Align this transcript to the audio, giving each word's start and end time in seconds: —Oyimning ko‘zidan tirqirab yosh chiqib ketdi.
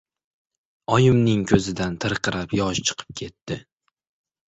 —Oyimning 0.95 1.45
ko‘zidan 1.53 2.01
tirqirab 2.07 2.59
yosh 2.63 2.85
chiqib 2.91 3.17
ketdi. 3.25 3.65